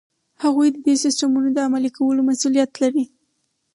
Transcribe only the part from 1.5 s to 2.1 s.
د عملي